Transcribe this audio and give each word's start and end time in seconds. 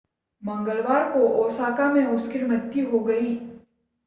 मंगलवार 0.43 1.11
को 1.11 1.27
ओसाका 1.37 1.91
में 1.93 2.05
उसकी 2.05 2.39
मृत्यु 2.39 2.89
हो 2.89 2.99
गई 3.03 3.33